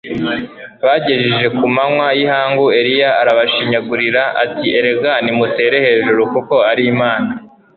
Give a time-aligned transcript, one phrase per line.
[0.85, 7.29] Bagejeje ku manywa yihangu Eliya arabashinyagurira ati Erega nimutere hejuru kuko ari imana